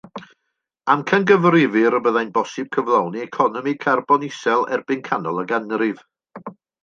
Amcangyfrifir 0.93 1.89
y 1.97 1.99
byddai'n 2.07 2.31
bosib 2.37 2.71
cyflawni 2.77 3.21
economi 3.27 3.75
carbon 3.85 4.25
isel 4.29 4.67
erbyn 4.79 5.05
canol 5.11 5.45
y 5.45 5.47
ganrif. 5.53 6.01